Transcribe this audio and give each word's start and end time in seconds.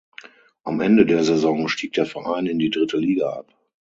Am 0.63 0.81
Ende 0.81 1.05
der 1.05 1.23
Saison 1.23 1.67
stieg 1.69 1.93
der 1.93 2.07
Verein 2.07 2.47
in 2.47 2.57
die 2.57 2.71
dritte 2.71 2.97
Liga 2.97 3.29
ab. 3.33 3.53